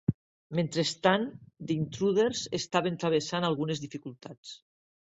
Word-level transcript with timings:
Mentrestant, 0.59 1.27
The 1.67 1.75
Intruders 1.83 2.43
estaven 2.61 3.01
travessant 3.05 3.51
algunes 3.53 3.85
dificultats. 3.87 4.61